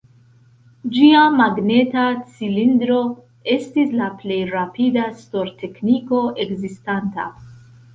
Ĝia 0.95 1.25
magneta 1.41 2.07
cilindro 2.33 2.97
estis 3.59 3.95
la 4.03 4.11
plej 4.25 4.41
rapida 4.57 5.09
stor-tekniko 5.25 6.29
ekzistanta. 6.51 7.33